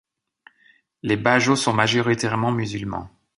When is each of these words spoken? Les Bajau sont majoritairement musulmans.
Les 1.03 1.15
Bajau 1.15 1.55
sont 1.55 1.73
majoritairement 1.73 2.51
musulmans. 2.51 3.11